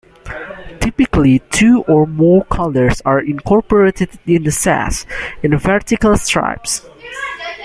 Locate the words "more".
2.07-2.43